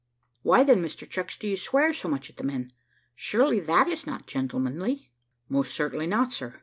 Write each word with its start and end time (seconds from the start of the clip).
"Why, 0.41 0.63
then, 0.63 0.81
Mr 0.83 1.07
Chucks, 1.07 1.37
do 1.37 1.47
you 1.47 1.55
swear 1.55 1.93
so 1.93 2.09
much 2.09 2.27
at 2.31 2.37
the 2.37 2.43
men? 2.43 2.73
surely 3.13 3.59
that 3.59 3.87
is 3.87 4.07
not 4.07 4.25
gentlemanly?" 4.25 5.11
"Most 5.47 5.75
certainly 5.75 6.07
not, 6.07 6.33
sir. 6.33 6.59